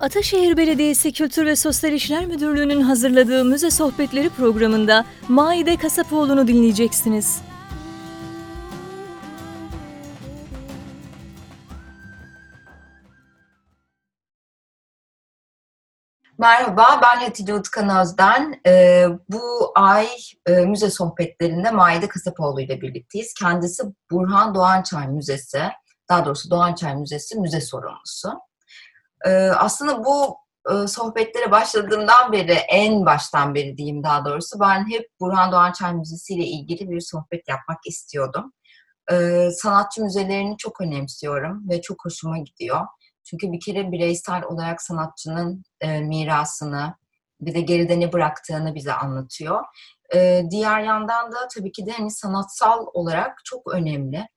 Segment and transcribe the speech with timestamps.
[0.00, 7.42] Ataşehir Belediyesi Kültür ve Sosyal İşler Müdürlüğü'nün hazırladığı Müze Sohbetleri programında Maide Kasapoğlu'nu dinleyeceksiniz.
[16.38, 18.60] Merhaba, ben Hatice Utkan Özden.
[18.66, 20.08] Ee, bu ay
[20.46, 23.34] e, müze sohbetlerinde Maide Kasapoğlu ile birlikteyiz.
[23.34, 25.62] Kendisi Burhan Doğançay Müzesi,
[26.08, 28.47] daha doğrusu Doğançay Müzesi müze sorumlusu.
[29.24, 30.36] Ee, aslında bu
[30.70, 36.34] e, sohbetlere başladığımdan beri, en baştan beri diyeyim daha doğrusu, ben hep Burhan Doğançay Müzesi
[36.34, 38.52] ile ilgili bir sohbet yapmak istiyordum.
[39.12, 42.86] Ee, sanatçı müzelerini çok önemsiyorum ve çok hoşuma gidiyor.
[43.24, 46.94] Çünkü bir kere bireysel olarak sanatçının e, mirasını,
[47.40, 49.64] bir de geride ne bıraktığını bize anlatıyor.
[50.14, 54.28] E, diğer yandan da tabii ki de hani sanatsal olarak çok önemli.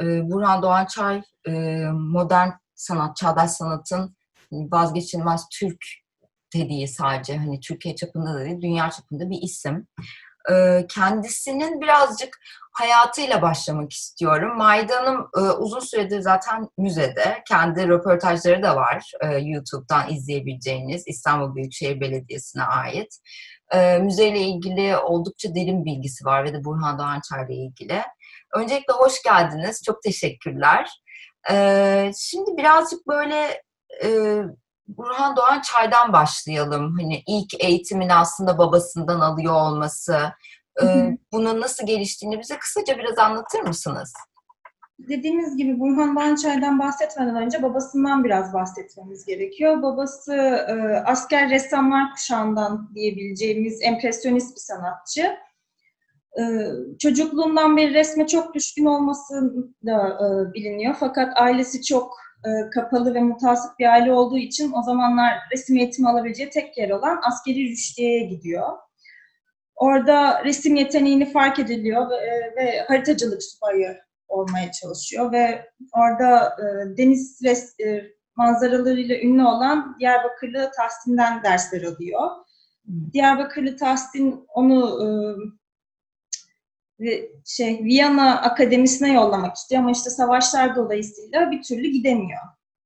[0.00, 1.52] Burhan Doğançay e,
[1.92, 4.16] modern sanat, çağdaş sanatın
[4.52, 5.84] vazgeçilmez Türk
[6.54, 9.86] dediği sadece hani Türkiye çapında da değil, dünya çapında bir isim.
[10.52, 12.38] E, kendisinin birazcık
[12.72, 14.58] hayatıyla başlamak istiyorum.
[14.58, 17.42] Mayda Hanım e, uzun süredir zaten müzede.
[17.48, 23.18] Kendi röportajları da var e, YouTube'dan izleyebileceğiniz İstanbul Büyükşehir Belediyesi'ne ait.
[23.72, 28.02] E, müzeyle ilgili oldukça derin bilgisi var ve de Burhan Doğançay ile ilgili.
[28.54, 29.82] Öncelikle hoş geldiniz.
[29.86, 31.03] Çok teşekkürler.
[31.50, 33.62] E, şimdi birazcık böyle
[34.04, 34.38] e,
[34.88, 36.96] Burhan Doğançay'dan başlayalım.
[37.00, 40.32] Hani ilk eğitimini aslında babasından alıyor olması,
[40.82, 44.12] ee, bunun nasıl geliştiğini bize kısaca biraz anlatır mısınız?
[44.98, 49.82] Dediğimiz gibi Burhan Doğançay'dan bahsetmeden önce babasından biraz bahsetmemiz gerekiyor.
[49.82, 50.74] Babası e,
[51.06, 55.36] asker ressamlar kuşağından diyebileceğimiz empresyonist bir sanatçı.
[56.38, 56.42] E,
[56.98, 59.54] çocukluğundan beri resme çok düşkün olması
[59.86, 60.96] da e, biliniyor.
[61.00, 66.08] Fakat ailesi çok e, kapalı ve mutasip bir aile olduğu için o zamanlar resim eğitimi
[66.08, 68.68] alabileceği tek yer olan askeri rüştiyeye gidiyor.
[69.76, 73.96] Orada resim yeteneğini fark ediliyor ve, e, ve haritacılık subayı
[74.28, 78.04] olmaya çalışıyor ve orada e, deniz res, e,
[78.36, 82.30] manzaralarıyla ünlü olan Diyarbakırlı Tahsin'den dersler alıyor.
[83.12, 85.08] Diyarbakırlı Tahsin onu e,
[87.44, 92.40] şey Viyana Akademisi'ne yollamak istiyor ama işte savaşlar dolayısıyla bir türlü gidemiyor.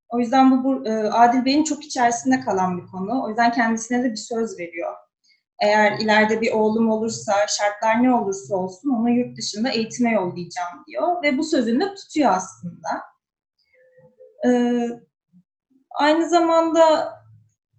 [0.09, 3.25] O yüzden bu, bu e, Adil Bey'in çok içerisinde kalan bir konu.
[3.25, 4.95] O yüzden kendisine de bir söz veriyor
[5.61, 11.23] eğer ileride bir oğlum olursa, şartlar ne olursa olsun onu yurt dışında eğitime yollayacağım diyor.
[11.23, 12.89] Ve bu sözünü de tutuyor aslında.
[14.47, 14.89] Ee,
[15.91, 17.13] aynı zamanda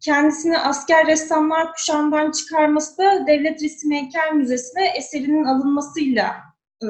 [0.01, 6.35] kendisini asker ressamlar kuşağından çıkarması Devlet Resim Heykel Müzesi'ne eserinin alınmasıyla
[6.83, 6.87] e,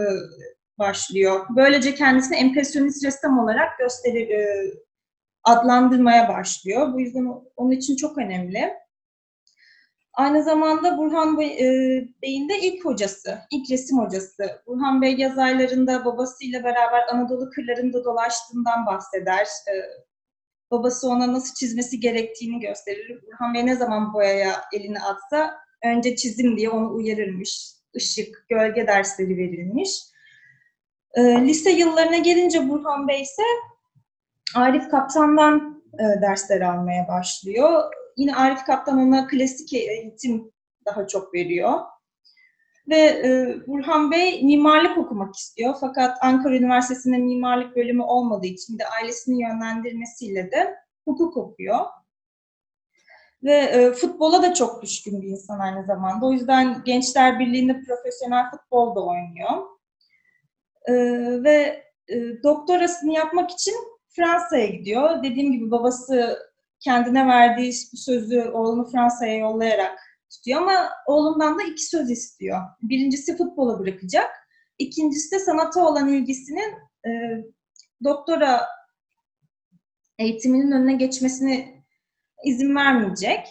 [0.79, 1.45] başlıyor.
[1.55, 4.73] Böylece kendisini empresyonist ressam olarak gösterir, e,
[5.43, 6.93] adlandırmaya başlıyor.
[6.93, 8.73] Bu yüzden onun için çok önemli.
[10.13, 11.67] Aynı zamanda Burhan e,
[12.21, 14.61] Bey'in de ilk hocası, ilk resim hocası.
[14.67, 19.47] Burhan Bey yaz aylarında babasıyla beraber Anadolu kırlarında dolaştığından bahseder.
[20.71, 23.21] Babası ona nasıl çizmesi gerektiğini gösterir.
[23.27, 27.71] Burhan Bey ne zaman boyaya elini atsa önce çizim diye onu uyarırmış.
[27.93, 29.99] Işık, gölge dersleri verilmiş.
[31.13, 33.43] E, lise yıllarına gelince Burhan Bey ise
[34.55, 37.83] Arif Kaptan'dan e, dersler almaya başlıyor.
[38.17, 40.51] Yine Arif Kaptan ona klasik eğitim
[40.85, 41.79] daha çok veriyor.
[42.89, 45.75] Ve e, Burhan Bey mimarlık okumak istiyor.
[45.79, 51.79] Fakat Ankara Üniversitesi'nde mimarlık bölümü olmadığı için de ailesinin yönlendirmesiyle de hukuk okuyor.
[53.43, 56.25] Ve e, futbola da çok düşkün bir insan aynı zamanda.
[56.25, 59.65] O yüzden Gençler Birliği'nde profesyonel futbol da oynuyor.
[60.85, 60.93] E,
[61.43, 63.75] ve e, doktorasını yapmak için
[64.09, 65.23] Fransa'ya gidiyor.
[65.23, 66.39] Dediğim gibi babası
[66.79, 72.61] kendine verdiği bu sözü oğlunu Fransa'ya yollayarak tutuyor ama oğlundan da iki söz istiyor.
[72.81, 74.29] Birincisi futbola bırakacak.
[74.77, 76.73] İkincisi de sanata olan ilgisinin
[77.05, 77.11] e,
[78.03, 78.67] doktora
[80.19, 81.83] eğitiminin önüne geçmesine
[82.45, 83.47] izin vermeyecek.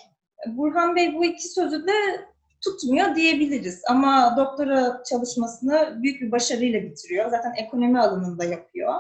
[0.47, 2.27] Burhan Bey bu iki sözü de
[2.65, 3.83] tutmuyor diyebiliriz.
[3.89, 7.31] Ama doktora çalışmasını büyük bir başarıyla bitiriyor.
[7.31, 8.95] Zaten ekonomi alanında yapıyor.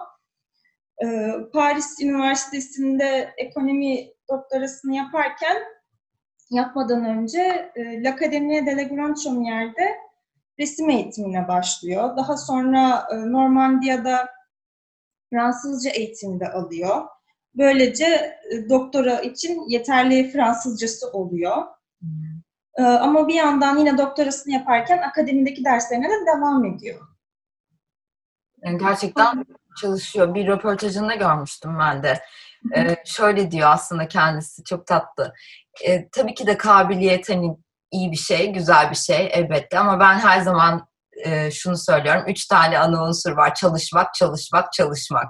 [1.04, 5.56] Ee, Paris Üniversitesi'nde ekonomi doktorasını yaparken
[6.50, 9.98] yapmadan önce e, L'Académie de la Grande Chaumière'de
[10.58, 12.16] resim eğitimine başlıyor.
[12.16, 14.28] Daha sonra e, Normandiya'da
[15.30, 17.06] Fransızca eğitimi de alıyor.
[17.54, 18.04] Böylece
[18.50, 21.66] e, doktora için yeterli Fransızcası oluyor.
[22.78, 27.00] E, ama bir yandan yine doktorasını yaparken akademideki derslerine de devam ediyor.
[28.64, 29.44] Yani gerçekten
[29.80, 30.34] çalışıyor.
[30.34, 32.22] Bir röportajında görmüştüm ben de.
[32.76, 35.34] Ee, şöyle diyor aslında kendisi çok tatlı.
[35.86, 37.56] Ee, tabii ki de kabiliyet hani
[37.90, 40.88] iyi bir şey, güzel bir şey elbette ama ben her zaman
[41.24, 42.24] e, şunu söylüyorum.
[42.26, 43.54] Üç tane ana unsur var.
[43.54, 45.28] Çalışmak, çalışmak, çalışmak.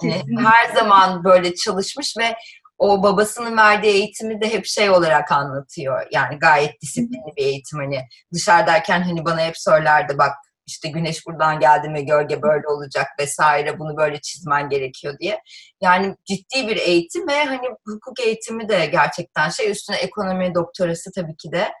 [0.00, 2.36] Hani her zaman böyle çalışmış ve
[2.78, 6.06] o babasının verdiği eğitimi de hep şey olarak anlatıyor.
[6.12, 8.00] Yani gayet disiplinli bir eğitim hani
[8.34, 10.32] dışarıdayken hani bana hep söylerdi bak
[10.66, 15.40] işte güneş buradan geldi mi gölge böyle olacak vesaire bunu böyle çizmen gerekiyor diye.
[15.82, 21.36] Yani ciddi bir eğitim ve hani hukuk eğitimi de gerçekten şey üstüne ekonomi doktorası tabii
[21.36, 21.72] ki de.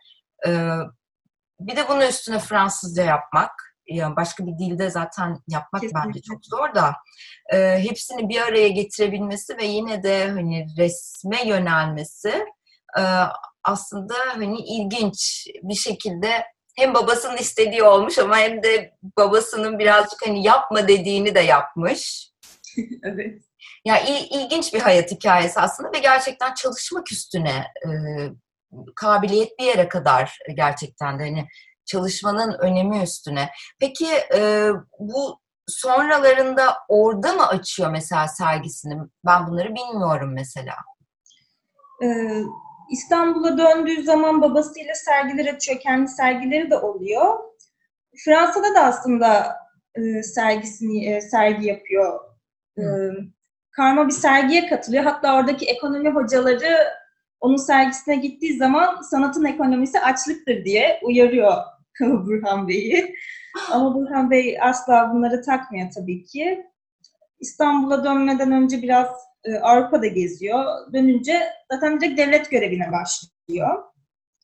[0.46, 0.70] Ee,
[1.60, 3.50] bir de bunun üstüne Fransızca yapmak.
[3.88, 6.08] Yani başka bir dilde zaten yapmak Kesinlikle.
[6.08, 6.94] bence çok zor da
[7.52, 12.44] e, hepsini bir araya getirebilmesi ve yine de hani resme yönelmesi
[12.98, 13.02] e,
[13.64, 16.44] aslında hani ilginç bir şekilde
[16.76, 22.30] hem babasının istediği olmuş ama hem de babasının birazcık hani yapma dediğini de yapmış.
[23.02, 23.42] evet.
[23.84, 27.90] Ya il- ilginç bir hayat hikayesi aslında ve gerçekten çalışmak üstüne e,
[28.96, 31.48] kabiliyet bir yere kadar gerçekten de hani
[31.86, 33.50] çalışmanın önemi üstüne.
[33.80, 39.02] Peki e, bu sonralarında orada mı açıyor mesela sergisini?
[39.26, 40.74] Ben bunları bilmiyorum mesela.
[42.02, 42.42] Ee,
[42.90, 45.80] İstanbul'a döndüğü zaman babasıyla sergiler açıyor.
[45.80, 47.38] Kendi sergileri de oluyor.
[48.24, 49.56] Fransa'da da aslında
[49.94, 52.20] e, sergisini e, sergi yapıyor.
[52.78, 52.82] E,
[53.70, 55.04] karma bir sergiye katılıyor.
[55.04, 56.76] Hatta oradaki ekonomi hocaları
[57.40, 61.52] onun sergisine gittiği zaman sanatın ekonomisi açlıktır diye uyarıyor
[62.00, 63.14] Burhan Bey'i.
[63.70, 66.66] Ama Burhan Bey asla bunları takmıyor tabii ki.
[67.40, 69.08] İstanbul'a dönmeden önce biraz
[69.46, 70.64] e, Avrupa'da geziyor.
[70.92, 73.84] Dönünce zaten direkt devlet görevine başlıyor.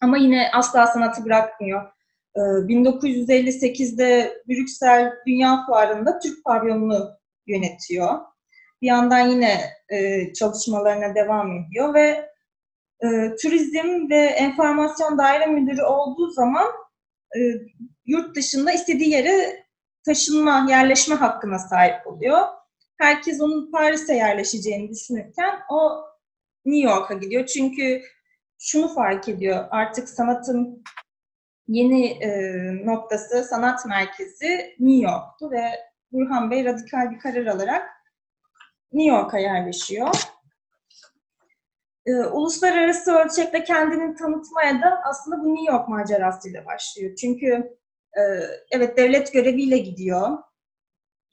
[0.02, 1.82] Ama yine asla sanatı bırakmıyor.
[2.36, 7.10] E, 1958'de Brüksel Dünya Fuarı'nda Türk pavyonunu
[7.46, 8.18] yönetiyor.
[8.82, 12.30] Bir yandan yine e, çalışmalarına devam ediyor ve
[13.00, 16.66] e, turizm ve enformasyon daire müdürü olduğu zaman
[17.36, 17.40] e,
[18.06, 19.64] yurt dışında istediği yere
[20.04, 22.48] taşınma, yerleşme hakkına sahip oluyor.
[23.02, 26.04] Herkes onun Paris'e yerleşeceğini düşünürken o
[26.64, 27.46] New York'a gidiyor.
[27.46, 28.02] Çünkü
[28.58, 30.84] şunu fark ediyor, artık sanatın
[31.68, 32.30] yeni e,
[32.86, 35.62] noktası, sanat merkezi New York'tu ve
[36.12, 37.90] Burhan Bey radikal bir karar alarak
[38.92, 40.10] New York'a yerleşiyor.
[42.06, 47.16] E, uluslararası ölçekte kendini tanıtmaya da aslında bu New York macerasıyla başlıyor.
[47.16, 47.78] Çünkü
[48.16, 48.20] e,
[48.70, 50.38] evet devlet göreviyle gidiyor.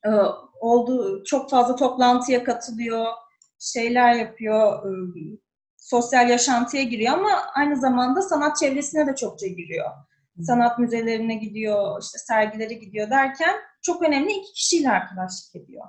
[0.05, 0.09] E,
[0.59, 3.05] oldu çok fazla toplantıya katılıyor,
[3.59, 4.91] şeyler yapıyor, e,
[5.77, 9.89] sosyal yaşantıya giriyor ama aynı zamanda sanat çevresine de çokça giriyor.
[10.41, 15.85] Sanat müzelerine gidiyor, işte sergilere gidiyor derken çok önemli iki kişiyle arkadaşlık ediyor.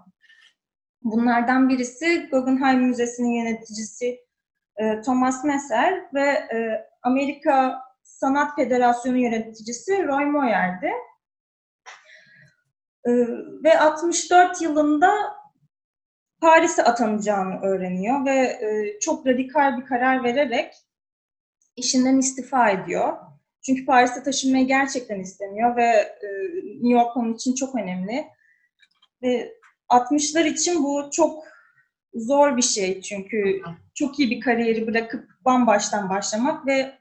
[1.02, 4.20] Bunlardan birisi Guggenheim Müzesi'nin yöneticisi
[4.76, 10.90] e, Thomas Messer ve e, Amerika Sanat Federasyonu yöneticisi Roy Moyer'di.
[13.06, 13.10] E,
[13.64, 15.10] ve 64 yılında
[16.40, 20.74] Paris'e atanacağını öğreniyor ve e, çok radikal bir karar vererek
[21.76, 23.16] işinden istifa ediyor.
[23.66, 25.86] Çünkü Paris'e taşınmayı gerçekten istemiyor ve
[26.22, 26.28] e,
[26.64, 28.26] New York onun için çok önemli.
[29.22, 29.52] Ve
[29.88, 31.44] 60'lar için bu çok
[32.14, 33.62] zor bir şey çünkü
[33.94, 36.98] çok iyi bir kariyeri bırakıp bambaştan başlamak ve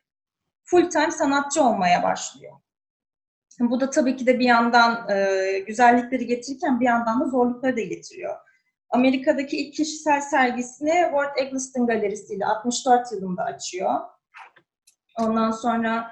[0.64, 2.54] full time sanatçı olmaya başlıyor.
[3.60, 7.82] Bu da tabii ki de bir yandan e, güzellikleri getirirken bir yandan da zorlukları da
[7.82, 8.36] getiriyor.
[8.90, 14.00] Amerika'daki ilk kişisel sergisini Ward Eggleston Galerisi ile 64 yılında açıyor.
[15.20, 16.12] Ondan sonra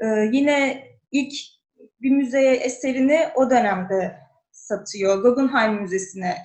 [0.00, 1.32] e, yine ilk
[2.00, 4.18] bir müzeye eserini o dönemde
[4.52, 5.22] satıyor.
[5.22, 6.36] Guggenheim Müzesi'ne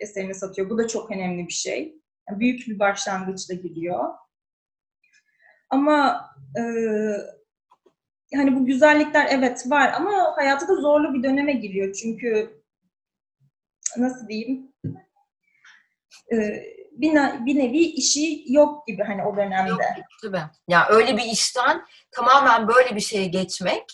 [0.00, 0.70] eserini satıyor.
[0.70, 2.02] Bu da çok önemli bir şey.
[2.28, 4.04] Yani büyük bir başlangıçla gidiyor.
[5.70, 6.62] Ama e,
[8.34, 11.94] hani bu güzellikler evet var ama hayatı da zorlu bir döneme giriyor.
[11.94, 12.62] Çünkü
[13.96, 14.72] nasıl diyeyim
[16.32, 16.36] e,
[16.92, 19.70] bir, ne- bir nevi işi yok gibi hani o dönemde.
[19.70, 19.80] Yok,
[20.22, 20.42] tabii.
[20.68, 23.84] Ya öyle bir işten tamamen böyle bir şeye geçmek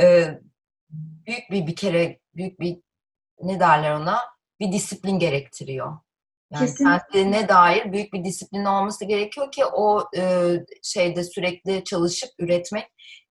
[0.00, 0.26] e,
[1.26, 2.76] büyük bir bir kere büyük bir
[3.42, 4.18] ne derler ona
[4.60, 5.98] bir disiplin gerektiriyor.
[6.50, 6.70] Yani
[7.12, 12.86] kendine dair büyük bir disiplin olması gerekiyor ki o e, şeyde sürekli çalışıp üretmek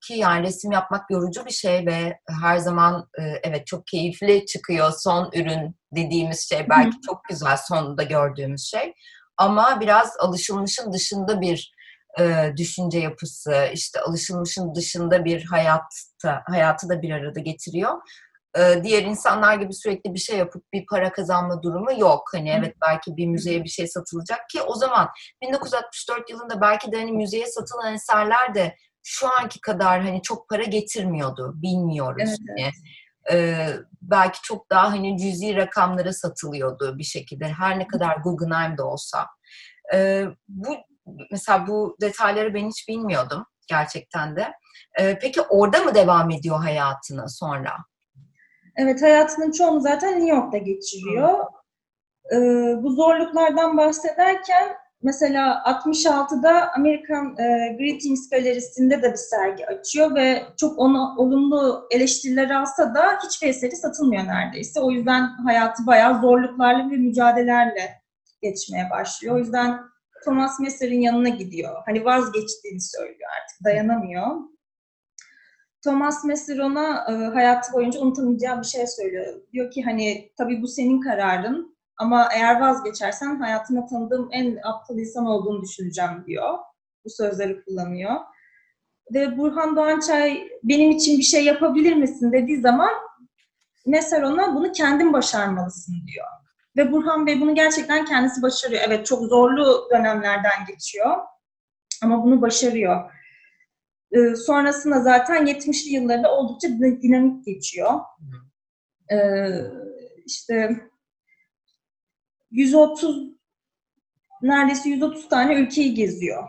[0.08, 4.92] ki yani resim yapmak yorucu bir şey ve her zaman e, evet çok keyifli çıkıyor
[4.98, 6.70] son ürün dediğimiz şey.
[6.70, 8.94] Belki çok güzel sonunda gördüğümüz şey.
[9.38, 11.76] Ama biraz alışılmışın dışında bir
[12.20, 17.94] e, düşünce yapısı işte alışılmışın dışında bir hayatta hayatı da bir arada getiriyor.
[18.58, 22.24] E, diğer insanlar gibi sürekli bir şey yapıp bir para kazanma durumu yok.
[22.34, 25.10] Hani evet belki bir müzeye bir şey satılacak ki o zaman
[25.42, 30.64] 1964 yılında belki de hani müzeye satılan eserler de şu anki kadar hani çok para
[30.64, 31.54] getirmiyordu.
[31.56, 32.30] Bilmiyoruz.
[32.30, 32.72] Evet, Hani,
[33.32, 33.68] e,
[34.02, 37.48] belki çok daha hani cüzi rakamlara satılıyordu bir şekilde.
[37.48, 39.28] Her ne kadar Guggenheim'de olsa.
[39.94, 40.78] E, bu
[41.32, 44.54] mesela bu detayları ben hiç bilmiyordum gerçekten de.
[45.00, 47.78] E, peki orada mı devam ediyor hayatını sonra?
[48.78, 51.40] Evet, hayatının çoğunu zaten New York'ta geçiriyor.
[52.32, 52.38] Ee,
[52.84, 60.80] bu zorluklardan bahsederken mesela 66'da American e, Greetings Galerisi'nde de bir sergi açıyor ve çok
[60.80, 64.80] ona olumlu eleştiriler alsa da hiçbir eseri satılmıyor neredeyse.
[64.80, 68.02] O yüzden hayatı bayağı zorluklarla ve mücadelelerle
[68.42, 69.36] geçmeye başlıyor.
[69.36, 69.80] O yüzden
[70.26, 71.76] Thomas Messer'in yanına gidiyor.
[71.86, 74.55] Hani vazgeçtiğini söylüyor artık, dayanamıyor.
[75.86, 79.26] Thomas Messer ona e, hayatı boyunca unutamayacağı bir şey söylüyor.
[79.54, 85.26] Diyor ki hani tabii bu senin kararın ama eğer vazgeçersen hayatımda tanıdığım en aptal insan
[85.26, 86.58] olduğunu düşüneceğim diyor.
[87.06, 88.14] Bu sözleri kullanıyor.
[89.14, 92.92] Ve Burhan Doğançay benim için bir şey yapabilir misin dediği zaman
[93.86, 96.28] Messer ona bunu kendin başarmalısın diyor.
[96.78, 98.82] Ve Burhan Bey bunu gerçekten kendisi başarıyor.
[98.88, 101.18] Evet çok zorlu dönemlerden geçiyor
[102.04, 103.12] ama bunu başarıyor.
[104.12, 108.00] Ee, sonrasında zaten 70'li yıllarda oldukça dinamik geçiyor.
[109.12, 109.48] Ee,
[110.26, 110.88] işte
[112.52, 113.36] 130
[114.42, 116.44] neredeyse 130 tane ülkeyi geziyor.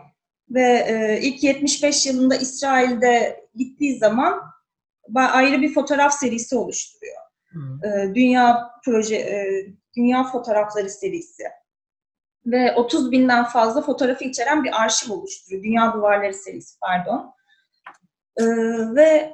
[0.49, 4.41] Ve e, ilk 75 yılında İsrail'de gittiği zaman
[5.15, 7.17] ayrı bir fotoğraf serisi oluşturuyor.
[7.83, 9.65] E, dünya proje e,
[9.97, 11.43] Dünya Fotoğrafları serisi.
[12.45, 15.63] Ve 30 binden fazla fotoğrafı içeren bir arşiv oluşturuyor.
[15.63, 17.33] Dünya Duvarları serisi pardon.
[18.37, 18.45] Ee,
[18.95, 19.33] ve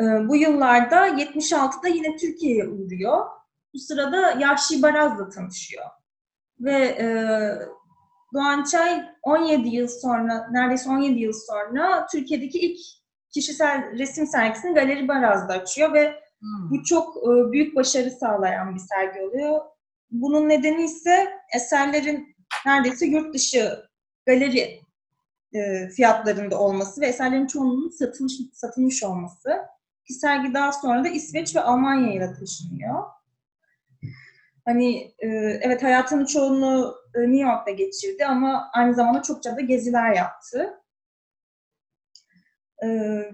[0.00, 3.26] e, bu yıllarda 76'da yine Türkiye'ye uğruyor.
[3.74, 5.84] Bu sırada Yahşi Baraz'la tanışıyor.
[6.60, 7.08] Ve e,
[8.34, 12.78] Doğan Çay 17 yıl sonra, neredeyse 17 yıl sonra Türkiye'deki ilk
[13.34, 16.70] kişisel resim sergisini Galeri Baraz'da açıyor ve hmm.
[16.70, 19.60] bu çok e, büyük başarı sağlayan bir sergi oluyor.
[20.10, 23.88] Bunun nedeni ise eserlerin neredeyse yurt dışı
[24.26, 24.80] galeri
[25.52, 29.48] e, fiyatlarında olması ve eserlerin çoğunluğunun satılmış, satılmış olması.
[30.06, 33.04] Ki sergi daha sonra da İsveç ve Almanya'ya taşınıyor.
[34.64, 35.26] Hani e,
[35.62, 40.74] evet hayatının çoğunu e, New York'ta geçirdi ama aynı zamanda çokça da geziler yaptı.
[42.84, 42.88] E,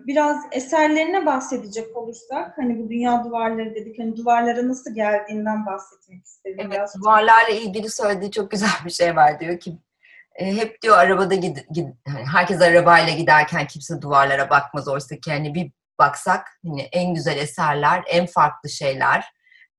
[0.07, 6.57] biraz eserlerine bahsedecek olursak, hani bu dünya duvarları dedik, hani duvarlara nasıl geldiğinden bahsetmek istedim.
[6.61, 6.95] Evet, biraz.
[6.95, 9.79] duvarlarla ilgili söylediği çok güzel bir şey var diyor ki
[10.35, 15.55] hep diyor arabada gid, gid hani herkes arabayla giderken kimse duvarlara bakmaz oysa ki hani
[15.55, 19.25] bir baksak hani en güzel eserler, en farklı şeyler,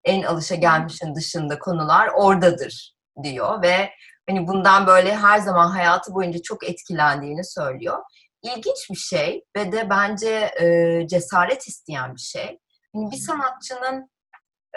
[0.03, 3.89] en alışa gelmişin dışında konular oradadır diyor ve
[4.29, 7.97] hani bundan böyle her zaman hayatı boyunca çok etkilendiğini söylüyor.
[8.43, 12.59] İlginç bir şey ve de bence e, cesaret isteyen bir şey.
[12.95, 14.09] Yani bir sanatçının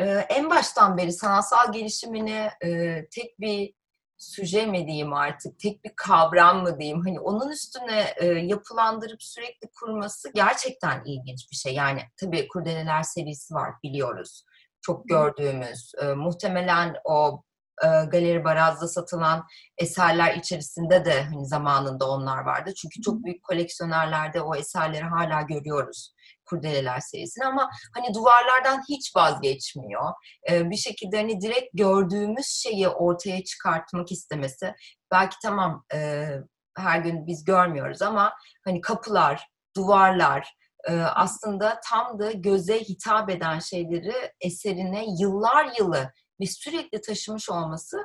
[0.00, 2.68] e, en baştan beri sanatsal gelişimini e,
[3.10, 3.77] tek bir
[4.18, 9.68] süje mi diyeyim artık, tek bir kavram mı diyeyim, hani onun üstüne e, yapılandırıp sürekli
[9.80, 11.74] kurması gerçekten ilginç bir şey.
[11.74, 14.44] Yani tabii Kurdeleler serisi var biliyoruz.
[14.80, 17.42] Çok gördüğümüz, e, muhtemelen o
[17.84, 19.46] e, Galeri Baraz'da satılan
[19.78, 22.74] eserler içerisinde de hani zamanında onlar vardı.
[22.74, 26.14] Çünkü çok büyük koleksiyonerlerde o eserleri hala görüyoruz.
[26.44, 30.12] Kurdeleler serisini ama hani duvarlardan hiç vazgeçmiyor.
[30.50, 34.74] Ee, bir şekilde hani direkt gördüğümüz şeyi ortaya çıkartmak istemesi.
[35.12, 36.28] Belki tamam e,
[36.76, 40.54] her gün biz görmüyoruz ama hani kapılar, duvarlar,
[40.88, 47.98] e, aslında tam da göze hitap eden şeyleri eserine yıllar yılı ve sürekli taşımış olması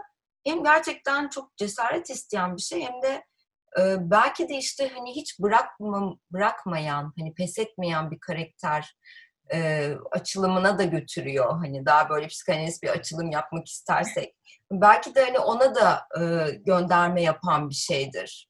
[0.46, 3.24] hem gerçekten çok cesaret isteyen bir şey hem de
[3.80, 8.98] e, belki de işte hani hiç bırakma, bırakmayan, hani pes etmeyen bir karakter
[9.54, 11.58] e, açılımına da götürüyor.
[11.58, 14.36] Hani daha böyle psikanalist bir açılım yapmak istersek.
[14.72, 18.50] Belki de hani ona da e, gönderme yapan bir şeydir.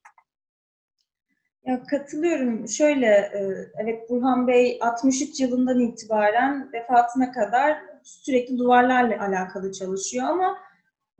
[1.66, 2.68] Ya katılıyorum.
[2.68, 3.30] Şöyle,
[3.82, 10.58] evet Burhan Bey 63 yılından itibaren vefatına kadar sürekli duvarlarla alakalı çalışıyor ama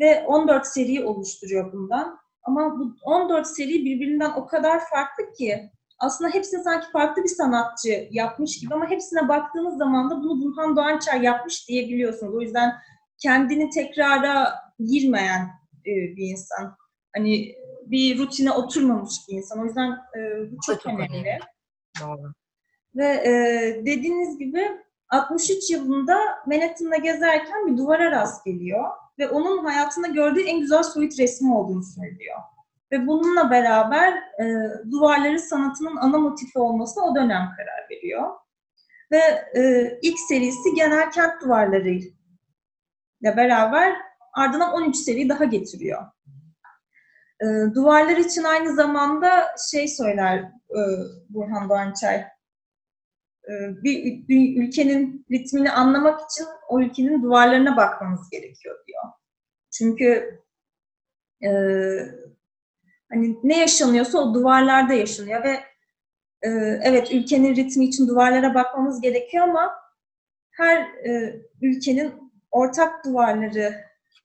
[0.01, 2.19] ve 14 seri oluşturuyor bundan.
[2.43, 8.09] Ama bu 14 seri birbirinden o kadar farklı ki aslında hepsini sanki farklı bir sanatçı
[8.11, 12.35] yapmış gibi ama hepsine baktığınız zaman da bunu Burhan Doğançay yapmış diyebiliyorsunuz.
[12.35, 12.73] O yüzden
[13.19, 15.41] kendini tekrara girmeyen
[15.87, 16.77] e, bir insan.
[17.17, 17.55] Hani
[17.87, 19.61] bir rutine oturmamış bir insan.
[19.61, 21.39] O yüzden e, bu çok, çok önemli.
[22.01, 22.33] Doğru.
[22.95, 23.33] Ve e,
[23.87, 24.69] dediğiniz gibi
[25.11, 31.19] 63 yılında Manhattan'da gezerken bir duvara rast geliyor ve onun hayatında gördüğü en güzel soyut
[31.19, 32.39] resmi olduğunu söylüyor.
[32.93, 34.45] Ve bununla beraber e,
[34.91, 38.31] duvarları sanatının ana motifi olmasına o dönem karar veriyor.
[39.13, 39.19] Ve
[39.61, 43.97] e, ilk serisi genel kent duvarları ile beraber
[44.33, 46.03] ardından 13 seri daha getiriyor.
[47.41, 50.39] E, duvarlar için aynı zamanda şey söyler
[50.71, 50.81] e,
[51.29, 52.25] Burhan Doğançay,
[53.83, 59.03] bir, bir ülkenin ritmini anlamak için o ülkenin duvarlarına bakmamız gerekiyor diyor.
[59.71, 60.41] Çünkü
[61.45, 61.51] e,
[63.13, 65.61] hani ne yaşanıyorsa o duvarlarda yaşanıyor ve
[66.43, 66.49] e,
[66.83, 69.75] evet ülkenin ritmi için duvarlara bakmamız gerekiyor ama
[70.51, 73.75] her e, ülkenin ortak duvarları,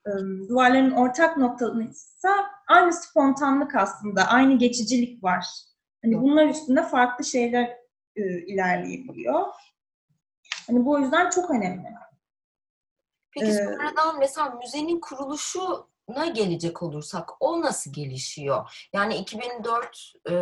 [0.07, 0.09] e,
[0.49, 2.29] duvarların ortak noktasıysa
[2.67, 5.45] aynı spontanlık aslında, aynı geçicilik var.
[6.03, 7.78] Hani bunlar üstünde farklı şeyler
[8.19, 9.45] e, ilerleyebiliyor.
[10.67, 11.88] Hani bu yüzden çok önemli.
[13.31, 18.88] Peki Ee, sonradan mesela müzenin kuruluşuna gelecek olursak o nasıl gelişiyor?
[18.93, 20.33] Yani 2004 e,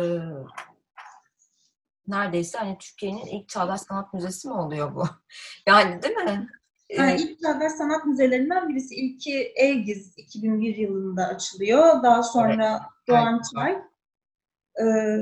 [2.06, 5.06] neredeyse hani Türkiye'nin ilk çağdaş sanat müzesi mi oluyor bu?
[5.66, 6.48] Yani değil mi?
[6.90, 12.02] Ee, Yani ilk çağdaş sanat müzelerinden birisi ilki Elgiz 2001 yılında açılıyor.
[12.02, 13.82] Daha sonra Doğan Çay.
[14.80, 15.18] Ee,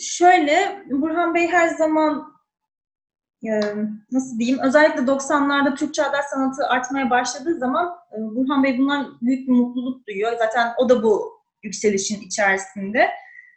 [0.00, 2.32] şöyle Burhan Bey her zaman
[3.44, 3.60] e,
[4.12, 9.48] nasıl diyeyim özellikle 90'larda Türk çağdaş sanatı artmaya başladığı zaman e, Burhan Bey bundan büyük
[9.48, 10.32] bir mutluluk duyuyor.
[10.38, 13.10] Zaten o da bu yükselişin içerisinde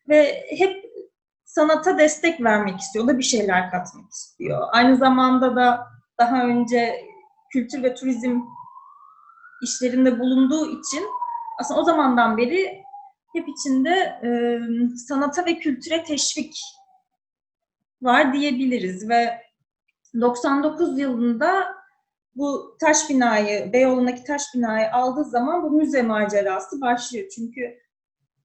[0.10, 0.84] ve hep
[1.46, 3.08] sanata destek vermek istiyor.
[3.08, 4.68] Da bir şeyler katmak istiyor.
[4.72, 5.88] Aynı zamanda da
[6.20, 7.06] daha önce
[7.52, 8.42] kültür ve turizm
[9.64, 11.06] işlerinde bulunduğu için
[11.60, 12.83] aslında o zamandan beri
[13.34, 13.90] hep içinde
[14.24, 14.60] e,
[14.98, 16.56] sanata ve kültüre teşvik
[18.02, 19.42] var diyebiliriz ve
[20.22, 21.76] 99 yılında
[22.36, 27.30] bu taş binayı, Beyoğlu'ndaki taş binayı aldığı zaman bu müze macerası başlıyor.
[27.36, 27.80] Çünkü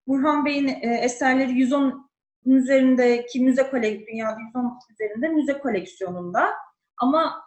[0.06, 2.10] Burhan Bey'in eserleri 110
[2.46, 6.50] üzerindeki müze koleksiyonu, dünyada 110 üzerinde müze koleksiyonunda.
[6.96, 7.42] Ama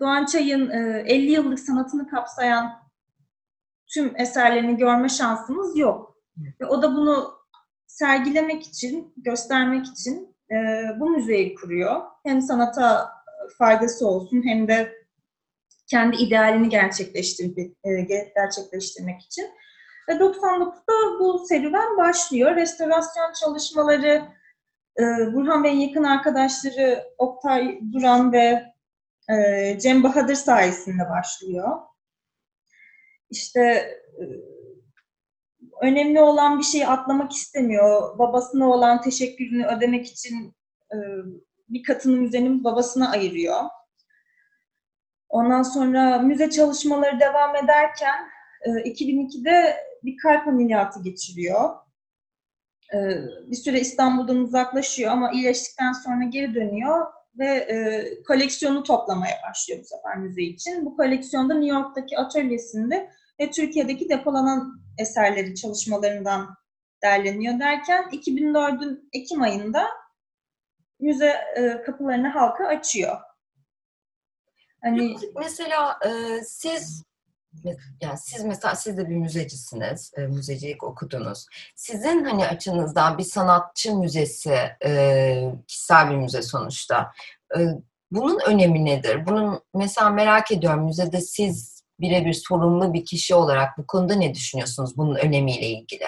[0.00, 2.85] Doğan Çay'ın e, 50 yıllık sanatını kapsayan
[3.96, 6.16] tüm eserlerini görme şansımız yok.
[6.60, 7.34] Ve o da bunu
[7.86, 10.56] sergilemek için, göstermek için e,
[11.00, 12.02] bu müzeyi kuruyor.
[12.24, 13.10] Hem sanata
[13.58, 14.92] faydası olsun hem de
[15.86, 18.00] kendi idealini gerçekleştirmek, e,
[18.36, 19.50] gerçekleştirmek için.
[20.08, 22.56] Ve 99'da bu serüven başlıyor.
[22.56, 24.22] Restorasyon çalışmaları
[24.98, 28.64] e, Burhan Bey'in yakın arkadaşları Oktay Duran ve
[29.30, 31.78] e, Cem Bahadır sayesinde başlıyor.
[33.30, 33.60] İşte
[34.20, 34.24] e,
[35.82, 38.18] önemli olan bir şeyi atlamak istemiyor.
[38.18, 40.54] Babasına olan teşekkürünü ödemek için
[40.92, 40.96] e,
[41.68, 43.62] bir katını müzenin babasına ayırıyor.
[45.28, 48.28] Ondan sonra müze çalışmaları devam ederken
[48.62, 51.70] e, 2002'de bir kalp ameliyatı geçiriyor.
[52.94, 52.98] E,
[53.50, 57.06] bir süre İstanbul'dan uzaklaşıyor ama iyileştikten sonra geri dönüyor
[57.38, 60.86] ve e, koleksiyonu toplamaya başlıyor bu sefer müze için.
[60.86, 66.56] Bu koleksiyonda New York'taki atölyesinde ve Türkiye'deki depolanan eserleri çalışmalarından
[67.02, 69.88] derleniyor derken 2004'ün Ekim ayında
[71.00, 73.16] müze e, kapılarını halka açıyor.
[74.82, 77.04] Hani Mesela e, siz
[78.00, 81.46] yani siz mesela siz de bir müzecisiniz, e, müzecilik okudunuz.
[81.74, 87.12] Sizin hani açınızdan bir sanatçı müzesi, e, kişisel bir müze sonuçta.
[87.58, 87.60] E,
[88.10, 89.26] bunun önemi nedir?
[89.26, 94.96] Bunun mesela merak ediyorum müzede siz birebir sorumlu bir kişi olarak bu konuda ne düşünüyorsunuz
[94.96, 96.04] bunun önemiyle ilgili?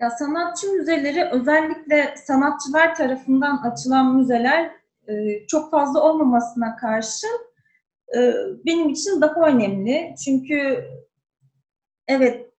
[0.00, 4.70] Ya sanatçı müzeleri özellikle sanatçılar tarafından açılan müzeler
[5.08, 7.47] e, çok fazla olmamasına karşın
[8.66, 10.14] benim için daha önemli.
[10.24, 10.84] Çünkü
[12.08, 12.50] evet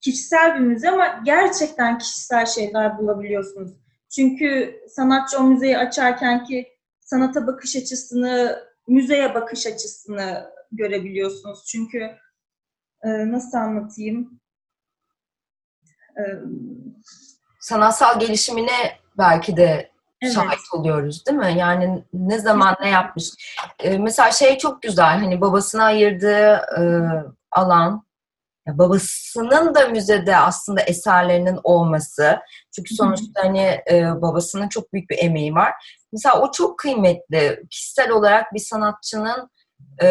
[0.00, 3.72] kişisel bir müze ama gerçekten kişisel şeyler bulabiliyorsunuz.
[4.08, 6.68] Çünkü sanatçı o müzeyi açarken ki
[7.00, 11.64] sanata bakış açısını, müzeye bakış açısını görebiliyorsunuz.
[11.66, 11.98] Çünkü
[13.02, 14.40] e, nasıl anlatayım?
[16.16, 16.22] E,
[17.60, 19.90] Sanatsal gelişimine belki de
[20.22, 20.34] Evet.
[20.34, 21.54] şahit oluyoruz değil mi?
[21.58, 23.24] Yani ne zaman ne yapmış.
[23.78, 26.82] Ee, mesela şey çok güzel hani babasına ayırdığı e,
[27.50, 28.08] alan
[28.66, 32.38] ya babasının da müzede aslında eserlerinin olması.
[32.74, 35.72] Çünkü sonuçta hani e, babasının çok büyük bir emeği var.
[36.12, 37.62] Mesela o çok kıymetli.
[37.70, 39.50] Kişisel olarak bir sanatçının
[40.02, 40.08] e,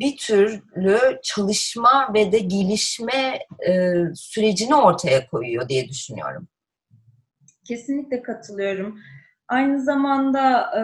[0.00, 6.48] bir türlü çalışma ve de gelişme e, sürecini ortaya koyuyor diye düşünüyorum.
[7.68, 9.00] Kesinlikle katılıyorum.
[9.48, 10.82] Aynı zamanda e,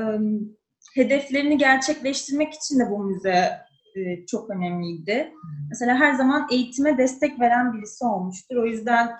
[0.94, 5.32] hedeflerini gerçekleştirmek için de bu müze e, çok önemliydi.
[5.70, 8.56] Mesela her zaman eğitime destek veren birisi olmuştur.
[8.56, 9.16] O yüzden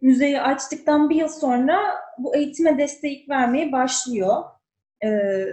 [0.00, 1.78] müzeyi açtıktan bir yıl sonra
[2.18, 4.44] bu eğitime destek vermeye başlıyor.
[5.04, 5.46] Ee,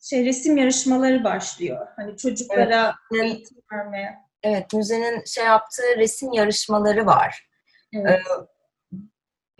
[0.00, 1.86] şey resim yarışmaları başlıyor.
[1.96, 3.24] Hani çocuklara Evet.
[3.24, 4.18] eğitim vermeye.
[4.42, 7.48] Evet, müzenin şey yaptığı resim yarışmaları var.
[7.94, 8.20] Evet.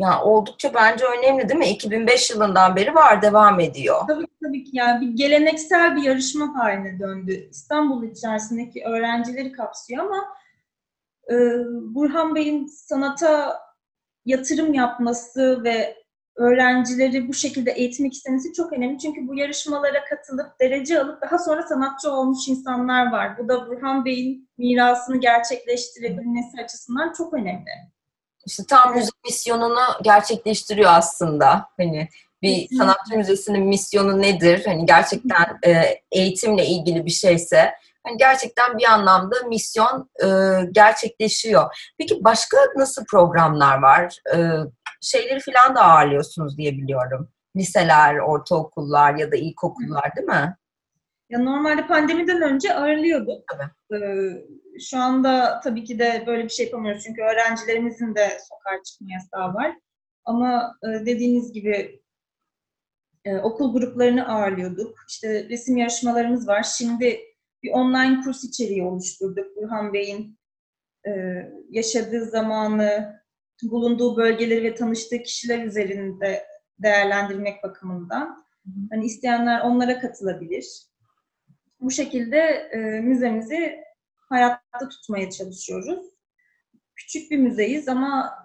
[0.02, 1.68] Yani oldukça bence önemli değil mi?
[1.68, 3.96] 2005 yılından beri var, devam ediyor.
[4.06, 7.48] Tabii tabii ki yani bir geleneksel bir yarışma haline döndü.
[7.50, 10.34] İstanbul içerisindeki öğrencileri kapsıyor ama
[11.30, 11.34] e,
[11.94, 13.60] Burhan Bey'in sanata
[14.24, 16.02] yatırım yapması ve
[16.36, 18.98] öğrencileri bu şekilde eğitmek istemesi çok önemli.
[18.98, 23.38] Çünkü bu yarışmalara katılıp derece alıp daha sonra sanatçı olmuş insanlar var.
[23.38, 27.70] Bu da Burhan Bey'in mirasını gerçekleştirebilmesi açısından çok önemli.
[28.46, 31.68] İşte tam müze misyonunu gerçekleştiriyor aslında.
[31.76, 32.09] Hani
[32.42, 34.62] bir sanatçı müzesinin misyonu nedir?
[34.66, 37.74] Hani gerçekten e, eğitimle ilgili bir şeyse
[38.07, 40.28] hani gerçekten bir anlamda misyon e,
[40.72, 41.92] gerçekleşiyor.
[41.98, 44.18] Peki başka nasıl programlar var?
[44.35, 44.37] E,
[45.00, 47.28] şeyleri falan da ağırlıyorsunuz diye biliyorum.
[47.57, 50.57] Liseler, ortaokullar ya da ilkokullar değil mi?
[51.31, 53.44] Ya normalde pandemiden önce ağırlıyorduk.
[53.92, 53.96] Ee,
[54.80, 59.54] şu anda tabii ki de böyle bir şey yapamıyoruz çünkü öğrencilerimizin de sokağa çıkma yasağı
[59.54, 59.76] var.
[60.24, 62.02] Ama e, dediğiniz gibi
[63.24, 64.98] e, okul gruplarını ağırlıyorduk.
[65.08, 66.62] İşte resim yarışmalarımız var.
[66.62, 67.20] Şimdi
[67.62, 69.56] bir online kurs içeriği oluşturduk.
[69.56, 70.38] Burhan Bey'in
[71.06, 71.11] e,
[71.70, 73.22] yaşadığı zamanı,
[73.62, 76.46] bulunduğu bölgeleri ve tanıştığı kişiler üzerinde
[76.78, 78.44] değerlendirmek bakımından.
[78.90, 80.87] Hani isteyenler onlara katılabilir.
[81.80, 82.38] Bu şekilde
[82.72, 83.82] e, müzemizi
[84.32, 86.06] hayatta tutmaya çalışıyoruz.
[86.94, 88.38] Küçük bir müzeyiz ama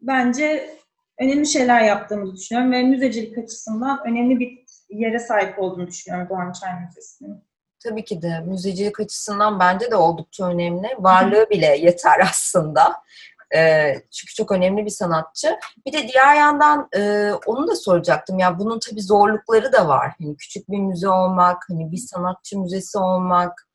[0.00, 0.76] bence
[1.18, 6.70] önemli şeyler yaptığımızı düşünüyorum ve müzecilik açısından önemli bir yere sahip olduğunu düşünüyorum Doğan Çay
[6.80, 7.44] Müzesi'nin.
[7.84, 10.88] Tabii ki de müzecilik açısından bence de oldukça önemli.
[10.98, 13.02] Varlığı bile yeter aslında.
[13.54, 15.58] Ee, çünkü çok önemli bir sanatçı.
[15.86, 18.38] Bir de diğer yandan e, onu da soracaktım.
[18.38, 20.12] Ya bunun tabii zorlukları da var.
[20.18, 23.65] Hani küçük bir müze olmak, hani bir sanatçı müzesi olmak.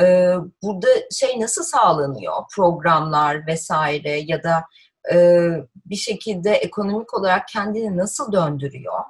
[0.00, 2.32] Ee, burada şey nasıl sağlanıyor?
[2.54, 4.64] Programlar vesaire ya da
[5.12, 5.48] e,
[5.86, 9.00] bir şekilde ekonomik olarak kendini nasıl döndürüyor?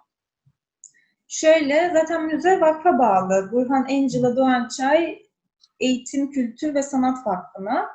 [1.28, 3.52] Şöyle, zaten müze vakfa bağlı.
[3.52, 5.26] Burhan Angela Doğançay
[5.80, 7.88] Eğitim, Kültür ve Sanat Vakfı'na.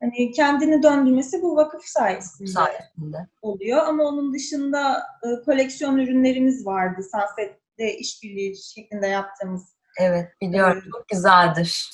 [0.00, 3.28] Hani kendini döndürmesi bu vakıf sayesinde sayesinde.
[3.42, 3.86] oluyor.
[3.86, 7.02] Ama onun dışında e, koleksiyon ürünlerimiz vardı.
[7.02, 9.74] Sunset'te işbirliği şeklinde yaptığımız.
[10.00, 10.84] Evet biliyorum.
[10.92, 11.90] Çok güzeldir.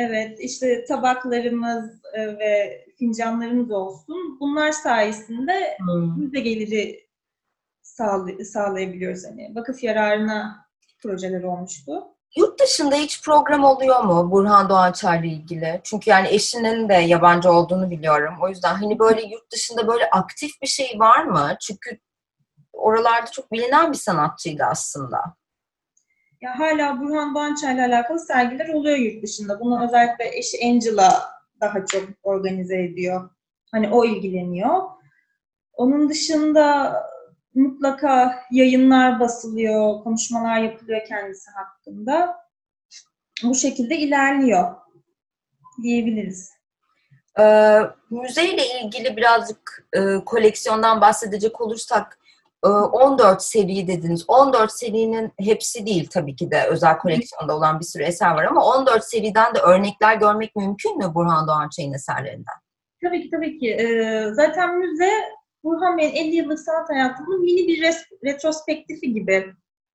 [0.00, 4.40] Evet, işte tabaklarımız e, ve fincanlarımız olsun.
[4.40, 6.20] Bunlar sayesinde Hmm.
[6.22, 7.08] müze geliri
[7.82, 9.24] sağlay- sağlayabiliyoruz.
[9.24, 10.66] Hani vakıf yararına
[11.02, 12.04] projeler olmuştu.
[12.36, 15.80] Yurt dışında hiç program oluyor mu Burhan Doğançay'la ilgili?
[15.84, 18.34] Çünkü yani eşinin de yabancı olduğunu biliyorum.
[18.42, 21.56] O yüzden hani böyle yurt dışında böyle aktif bir şey var mı?
[21.60, 21.98] Çünkü
[22.72, 25.18] oralarda çok bilinen bir sanatçıydı aslında.
[26.40, 29.60] Ya hala Burhan Doğançay'la alakalı sergiler oluyor yurt dışında.
[29.60, 33.30] Bunu özellikle eşi Angela daha çok organize ediyor.
[33.72, 34.82] Hani o ilgileniyor.
[35.72, 36.94] Onun dışında
[37.54, 42.36] mutlaka yayınlar basılıyor, konuşmalar yapılıyor kendisi hakkında.
[43.42, 44.74] Bu şekilde ilerliyor
[45.82, 46.50] diyebiliriz.
[47.40, 52.17] Ee, müzeyle ilgili birazcık e, koleksiyondan bahsedecek olursak
[52.62, 54.24] 14 seri dediniz.
[54.28, 58.64] 14 serinin hepsi değil tabii ki de özel koleksiyonda olan bir sürü eser var ama
[58.66, 62.54] 14 seriden de örnekler görmek mümkün mü Burhan Doğançay'ın eserlerinden?
[63.04, 63.70] Tabii ki tabii ki.
[63.70, 65.10] Ee, zaten müze
[65.64, 69.46] Burhan Bey'in 50 yıllık sanat hayatının mini bir res- retrospektifi gibi.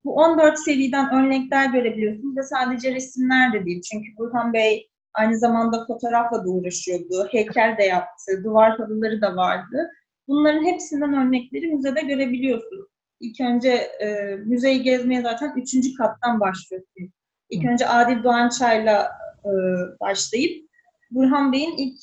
[0.05, 3.81] Bu 14 seriden örnekler görebiliyorsunuz ve sadece resimler de değil.
[3.81, 7.27] Çünkü Burhan Bey aynı zamanda fotoğrafla da uğraşıyordu.
[7.31, 8.43] Heykel de yaptı.
[8.43, 9.91] Duvar halıları da vardı.
[10.27, 12.87] Bunların hepsinden örnekleri müzede görebiliyorsunuz.
[13.19, 17.11] İlk önce e, müzeyi gezmeye zaten üçüncü kattan başlıyorsunuz.
[17.49, 19.11] İlk önce Adil Doğançay'la
[19.45, 19.51] e,
[19.99, 20.69] başlayıp
[21.11, 21.99] Burhan Bey'in ilk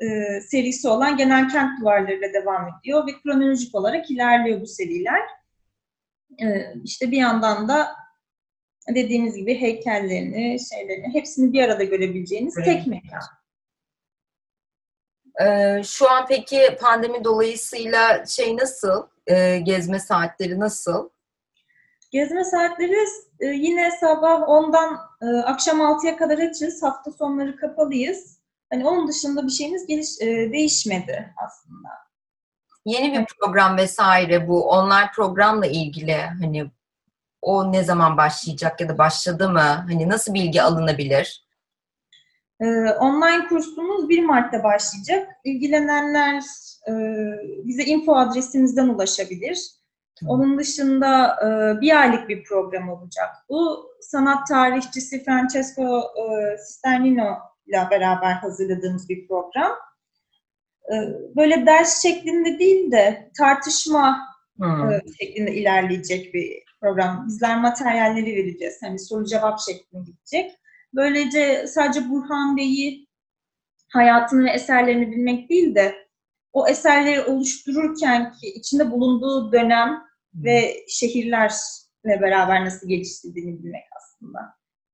[0.00, 5.20] e, serisi olan Genel Kent Duvarları'yla devam ediyor ve kronolojik olarak ilerliyor bu seriler.
[6.42, 6.46] E,
[6.84, 7.88] işte bir yandan da
[8.94, 12.66] dediğimiz gibi heykellerini, şeylerini hepsini bir arada görebileceğiniz Evet.
[12.66, 13.20] tek mekan.
[15.44, 19.06] Ee, şu an peki pandemi dolayısıyla şey nasıl?
[19.26, 21.08] Ee, gezme saatleri nasıl?
[22.10, 22.96] Gezme saatleri
[23.40, 26.82] e, yine sabah 10'dan e, akşam 6'ya kadar açız.
[26.82, 28.38] Hafta sonları kapalıyız.
[28.72, 31.88] Hani onun dışında bir şeyimiz geliş, e, değişmedi aslında.
[32.84, 36.70] Yeni bir program vesaire bu online programla ilgili hani
[37.42, 39.60] o ne zaman başlayacak ya da başladı mı?
[39.60, 41.45] Hani nasıl bilgi alınabilir?
[42.60, 45.28] Ee, online kursumuz 1 Mart'ta başlayacak.
[45.44, 46.42] İlgilenenler
[46.88, 46.92] e,
[47.64, 49.58] bize info adresimizden ulaşabilir.
[50.26, 53.28] Onun dışında e, bir aylık bir program olacak.
[53.48, 59.72] Bu sanat tarihçisi Francesco e, Cisternino ile beraber hazırladığımız bir program.
[60.92, 60.94] E,
[61.36, 64.18] böyle ders şeklinde değil de tartışma
[64.56, 64.90] hmm.
[64.90, 67.26] e, şeklinde ilerleyecek bir program.
[67.26, 68.78] Bizler materyalleri vereceğiz.
[68.82, 70.58] Hani soru cevap şeklinde gidecek.
[70.96, 73.08] Böylece sadece Burhan Bey'i
[73.88, 75.94] hayatını ve eserlerini bilmek değil de
[76.52, 80.02] o eserleri oluştururken ki içinde bulunduğu dönem
[80.34, 84.38] ve şehirlerle beraber nasıl geliştirdiğini bilmek aslında.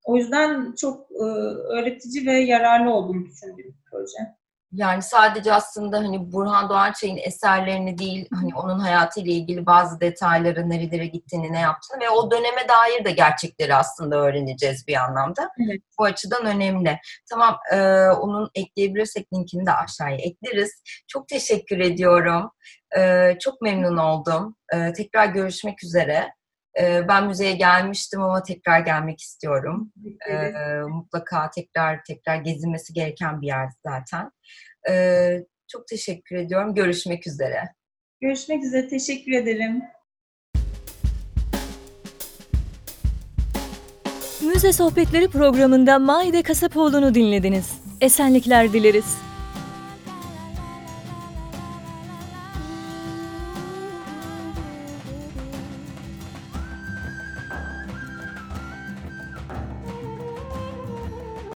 [0.04, 1.24] O yüzden çok e,
[1.72, 4.41] öğretici ve yararlı olduğunu düşündüğüm bir proje.
[4.72, 11.06] Yani sadece aslında hani Burhan Doğançay'ın eserlerini değil, hani onun hayatıyla ilgili bazı detayları, nerelere
[11.06, 15.50] gittiğini, ne yaptığını ve o döneme dair de gerçekleri aslında öğreneceğiz bir anlamda.
[15.66, 15.80] Evet.
[15.98, 16.98] Bu açıdan önemli.
[17.30, 20.82] Tamam, e, onun ekleyebilirsek linkini de aşağıya ekleriz.
[21.08, 22.50] Çok teşekkür ediyorum.
[22.98, 24.56] E, çok memnun oldum.
[24.74, 26.32] E, tekrar görüşmek üzere.
[26.80, 29.92] E, ben müzeye gelmiştim ama tekrar gelmek istiyorum.
[30.30, 30.52] E,
[30.88, 34.30] mutlaka tekrar tekrar gezilmesi gereken bir yer zaten.
[34.90, 34.94] E,
[35.68, 36.74] çok teşekkür ediyorum.
[36.74, 37.62] Görüşmek üzere.
[38.20, 38.88] Görüşmek üzere.
[38.88, 39.82] Teşekkür ederim.
[44.42, 47.82] Müze Sohbetleri programında Maide Kasapoğlu'nu dinlediniz.
[48.00, 49.31] Esenlikler dileriz.